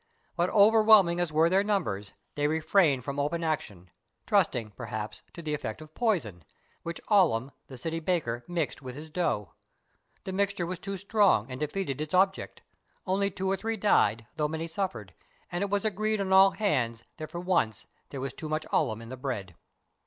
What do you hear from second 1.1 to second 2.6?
as were their numbers, they re